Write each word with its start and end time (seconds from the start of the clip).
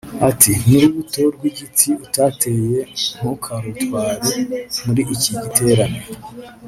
Ati 0.29 0.51
“N’urubuto 0.67 1.21
rw’igiti 1.35 1.89
utateye 2.05 2.79
ntukarutware” 3.17 4.29
Muri 4.85 5.01
iki 5.15 5.31
giterane 5.41 5.99